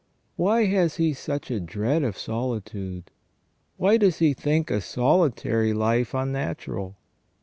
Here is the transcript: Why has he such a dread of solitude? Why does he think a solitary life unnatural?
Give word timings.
Why 0.35 0.65
has 0.65 0.95
he 0.95 1.13
such 1.13 1.51
a 1.51 1.59
dread 1.59 2.01
of 2.01 2.17
solitude? 2.17 3.11
Why 3.77 3.97
does 3.97 4.17
he 4.17 4.33
think 4.33 4.71
a 4.71 4.81
solitary 4.81 5.73
life 5.73 6.15
unnatural? 6.15 6.97